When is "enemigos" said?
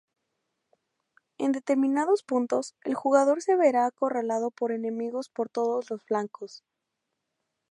4.71-5.29